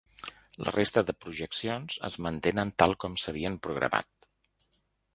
La 0.67 0.71
resta 0.75 1.03
de 1.09 1.15
projeccions 1.25 1.99
es 2.11 2.17
mantenen 2.29 2.75
tal 2.85 2.99
com 3.05 3.21
s’havien 3.25 3.63
programat. 3.69 4.79